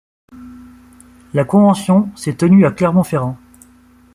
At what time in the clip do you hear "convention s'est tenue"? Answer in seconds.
1.45-2.65